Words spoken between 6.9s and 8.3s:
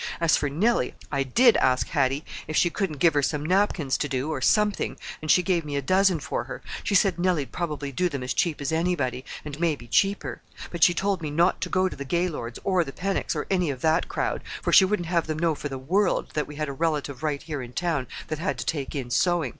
said Nellie'd probably do them